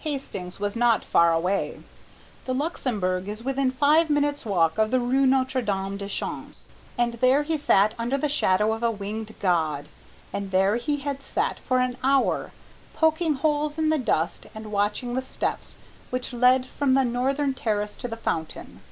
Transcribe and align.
Hastings 0.00 0.58
was 0.58 0.74
not 0.74 1.04
far 1.04 1.32
away. 1.32 1.80
The 2.46 2.52
Luxembourg 2.52 3.28
is 3.28 3.44
within 3.44 3.70
five 3.70 4.10
minutes' 4.10 4.44
walk 4.44 4.76
of 4.76 4.90
the 4.90 4.98
rue 4.98 5.24
Notre 5.24 5.62
Dame 5.62 5.96
des 5.96 6.08
Champs, 6.08 6.68
and 6.98 7.12
there 7.20 7.44
he 7.44 7.56
sat 7.56 7.94
under 7.96 8.18
the 8.18 8.28
shadow 8.28 8.72
of 8.72 8.82
a 8.82 8.90
winged 8.90 9.32
god, 9.38 9.86
and 10.32 10.50
there 10.50 10.74
he 10.78 10.96
had 10.96 11.22
sat 11.22 11.60
for 11.60 11.78
an 11.78 11.96
hour, 12.02 12.50
poking 12.92 13.34
holes 13.34 13.78
in 13.78 13.88
the 13.88 13.98
dust 13.98 14.46
and 14.52 14.72
watching 14.72 15.14
the 15.14 15.22
steps 15.22 15.78
which 16.10 16.32
lead 16.32 16.66
from 16.66 16.94
the 16.94 17.04
northern 17.04 17.54
terrace 17.54 17.94
to 17.98 18.08
the 18.08 18.16
fountain. 18.16 18.80